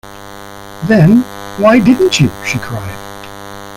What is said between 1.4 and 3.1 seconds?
why didn’t you?” she cried.